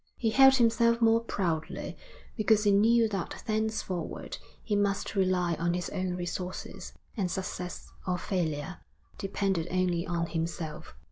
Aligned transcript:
He 0.17 0.31
held 0.31 0.55
himself 0.55 0.99
more 0.99 1.19
proudly 1.23 1.95
because 2.35 2.63
he 2.63 2.71
knew 2.71 3.07
that 3.09 3.43
thenceforward 3.45 4.39
he 4.63 4.75
must 4.75 5.13
rely 5.13 5.53
on 5.59 5.75
his 5.75 5.91
own 5.91 6.15
resources, 6.15 6.93
and 7.15 7.29
success 7.29 7.93
or 8.07 8.17
failure 8.17 8.79
depended 9.19 9.67
only 9.69 10.07
on 10.07 10.25
himself. 10.25 10.95